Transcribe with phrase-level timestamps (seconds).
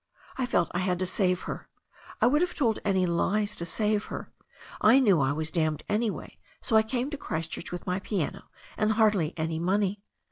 [0.35, 1.69] I felt I had to save her.
[2.19, 4.33] I would have told any lies to save her—
[4.91, 8.45] I knew I was damned any way— so I came to Christchurch with my piano
[8.79, 10.01] and hardly any money.